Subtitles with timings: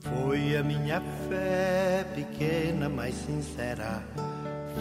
[0.00, 4.02] Foi a minha fé pequena, mas sincera.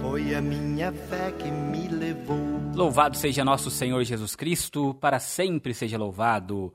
[0.00, 2.36] Foi a minha fé que me levou.
[2.74, 6.74] Louvado seja nosso Senhor Jesus Cristo, para sempre seja louvado.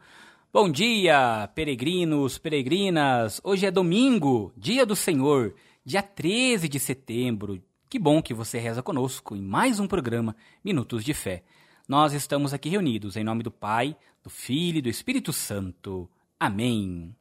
[0.51, 3.39] Bom dia, peregrinos, peregrinas.
[3.43, 5.53] Hoje é domingo, dia do Senhor,
[5.85, 7.61] dia 13 de setembro.
[7.89, 11.43] Que bom que você reza conosco em mais um programa Minutos de Fé.
[11.87, 16.09] Nós estamos aqui reunidos em nome do Pai, do Filho e do Espírito Santo.
[16.39, 17.15] Amém.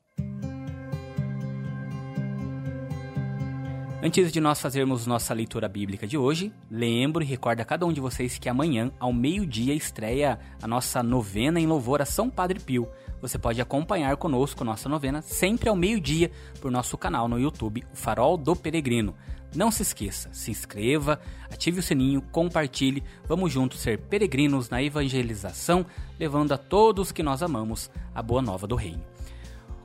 [4.01, 7.93] Antes de nós fazermos nossa leitura bíblica de hoje, lembro e recordo a cada um
[7.93, 12.61] de vocês que amanhã, ao meio-dia, estreia a nossa novena em louvor a São Padre
[12.61, 12.89] Pio.
[13.21, 16.31] Você pode acompanhar conosco nossa novena sempre ao meio-dia
[16.61, 19.17] por nosso canal no YouTube, o Farol do Peregrino.
[19.53, 21.21] Não se esqueça, se inscreva,
[21.51, 23.03] ative o sininho, compartilhe.
[23.27, 25.85] Vamos juntos ser peregrinos na evangelização,
[26.21, 29.03] levando a todos que nós amamos a boa nova do Reino.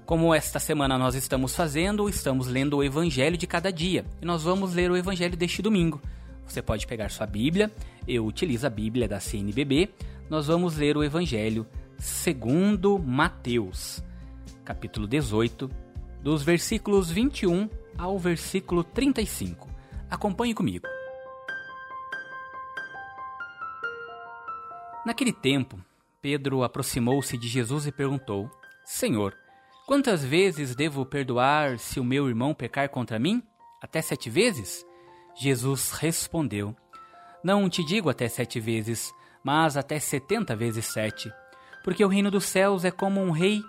[0.05, 4.43] Como esta semana nós estamos fazendo, estamos lendo o Evangelho de cada dia e nós
[4.43, 6.01] vamos ler o Evangelho deste domingo.
[6.46, 7.71] Você pode pegar sua Bíblia,
[8.05, 9.91] eu utilizo a Bíblia da CNBB.
[10.29, 11.65] Nós vamos ler o Evangelho
[11.98, 14.04] segundo Mateus,
[14.65, 15.70] capítulo 18,
[16.21, 19.70] dos versículos 21 ao versículo 35.
[20.09, 20.85] Acompanhe comigo.
[25.05, 25.79] Naquele tempo,
[26.21, 28.51] Pedro aproximou-se de Jesus e perguntou:
[28.84, 29.34] Senhor,
[29.85, 33.43] Quantas vezes devo perdoar se o meu irmão pecar contra mim?
[33.81, 34.85] Até sete vezes?
[35.35, 36.73] Jesus respondeu:
[37.43, 41.29] Não te digo até sete vezes, mas até setenta vezes sete.
[41.84, 43.62] Porque o reino dos céus é como um rei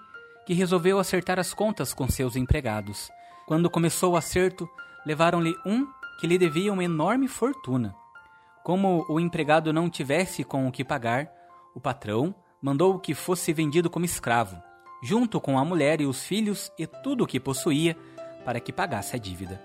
[0.46, 3.10] que resolveu acertar as contas com seus empregados.
[3.44, 4.70] Quando começou o acerto,
[5.04, 5.84] levaram-lhe um
[6.20, 7.92] que lhe devia uma enorme fortuna.
[8.62, 11.28] Como o empregado não tivesse com o que pagar,
[11.74, 14.62] o patrão mandou que fosse vendido como escravo
[15.04, 17.94] junto com a mulher e os filhos e tudo o que possuía,
[18.42, 19.60] para que pagasse a dívida.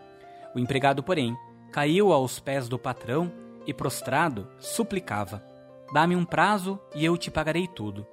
[0.54, 1.36] O empregado, porém,
[1.72, 3.32] caiu aos pés do patrão
[3.66, 5.42] e, prostrado, suplicava:
[5.94, 8.06] Dá-me um prazo e eu te pagarei tudo.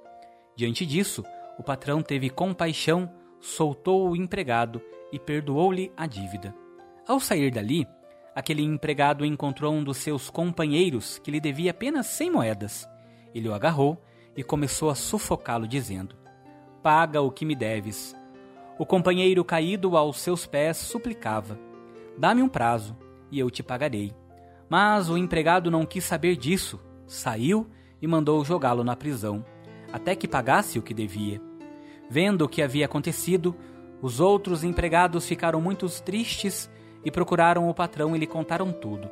[0.55, 1.23] Diante disso,
[1.59, 4.81] o patrão teve compaixão, soltou o empregado
[5.11, 6.55] e perdoou-lhe a dívida.
[7.05, 7.85] Ao sair dali,
[8.33, 12.87] aquele empregado encontrou um dos seus companheiros que lhe devia apenas cem moedas.
[13.35, 14.01] Ele o agarrou
[14.35, 16.15] e começou a sufocá-lo, dizendo:
[16.87, 18.15] paga o que me deves.
[18.79, 21.59] O companheiro caído aos seus pés suplicava:
[22.17, 22.95] Dá-me um prazo,
[23.29, 24.15] e eu te pagarei.
[24.69, 27.67] Mas o empregado não quis saber disso, saiu
[28.01, 29.43] e mandou jogá-lo na prisão,
[29.91, 31.41] até que pagasse o que devia.
[32.09, 33.53] Vendo o que havia acontecido,
[34.01, 36.69] os outros empregados ficaram muito tristes
[37.03, 39.11] e procuraram o patrão e lhe contaram tudo.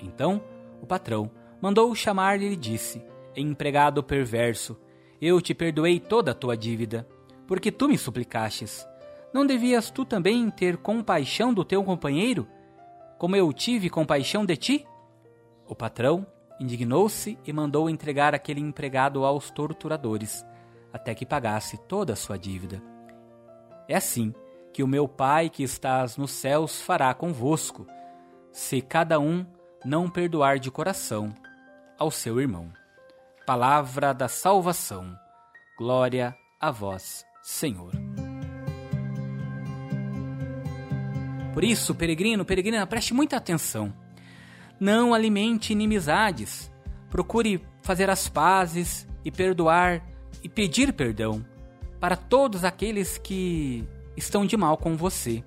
[0.00, 0.40] Então,
[0.80, 1.28] o patrão
[1.60, 3.04] mandou-o chamar e lhe disse:
[3.34, 4.78] Empregado perverso,
[5.20, 7.04] eu te perdoei toda a tua dívida
[7.46, 8.86] porque tu me suplicastes.
[9.32, 12.48] Não devias tu também ter compaixão do teu companheiro,
[13.18, 14.86] como eu tive compaixão de ti?
[15.66, 16.26] O patrão
[16.60, 20.44] indignou-se e mandou entregar aquele empregado aos torturadores,
[20.92, 22.82] até que pagasse toda a sua dívida.
[23.88, 24.34] É assim
[24.72, 27.86] que o meu Pai que estás nos céus fará convosco,
[28.52, 29.46] se cada um
[29.84, 31.34] não perdoar de coração
[31.98, 32.70] ao seu irmão.
[33.46, 35.16] Palavra da salvação.
[35.78, 37.92] Glória a vós, Senhor.
[41.54, 43.94] Por isso, peregrino, peregrina, preste muita atenção.
[44.80, 46.68] Não alimente inimizades.
[47.08, 50.04] Procure fazer as pazes e perdoar
[50.42, 51.46] e pedir perdão
[52.00, 55.44] para todos aqueles que estão de mal com você.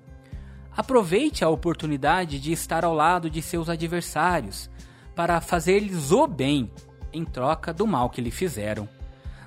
[0.74, 4.70] Aproveite a oportunidade de estar ao lado de seus adversários
[5.14, 6.72] para fazer-lhes o bem
[7.12, 8.88] em troca do mal que lhe fizeram.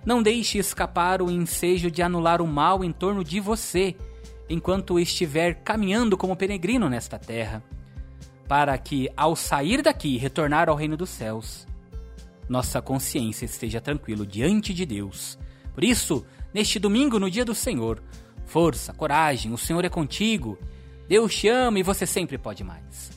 [0.05, 3.95] Não deixe escapar o ensejo de anular o mal em torno de você,
[4.49, 7.63] enquanto estiver caminhando como peregrino nesta terra,
[8.47, 11.65] para que, ao sair daqui e retornar ao reino dos céus,
[12.49, 15.39] nossa consciência esteja tranquilo diante de Deus.
[15.73, 18.03] Por isso, neste domingo, no dia do Senhor,
[18.45, 20.57] força, coragem, o Senhor é contigo.
[21.07, 23.11] Deus te ama e você sempre pode mais.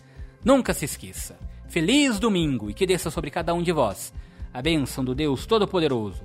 [0.44, 1.36] Nunca se esqueça.
[1.68, 4.12] Feliz domingo e que desça sobre cada um de vós
[4.54, 6.24] a bênção do Deus Todo-Poderoso,